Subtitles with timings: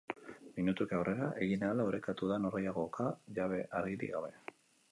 [0.59, 3.07] Minutuek aurrera egin ahala orekatu da norgehiagoka,
[3.41, 4.33] jabe argirik gabe.